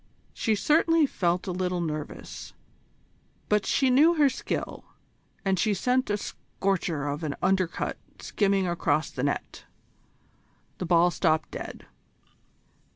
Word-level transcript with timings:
She 0.33 0.55
certainly 0.55 1.05
felt 1.05 1.45
a 1.45 1.51
little 1.51 1.79
nervous, 1.79 2.53
but 3.49 3.67
she 3.67 3.91
knew 3.91 4.15
her 4.15 4.29
skill, 4.29 4.83
and 5.45 5.59
she 5.59 5.75
sent 5.75 6.09
a 6.09 6.17
scorcher 6.17 7.05
of 7.07 7.21
an 7.23 7.35
undercut 7.39 7.99
skimming 8.17 8.65
across 8.67 9.11
the 9.11 9.21
net. 9.21 9.65
The 10.79 10.87
ball 10.87 11.11
stopped 11.11 11.51
dead. 11.51 11.85